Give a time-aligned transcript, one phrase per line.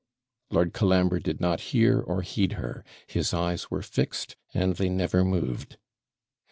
[0.49, 5.23] Lord Colambre did not hear or heed her; his eyes were fixed, and they never
[5.23, 5.77] moved.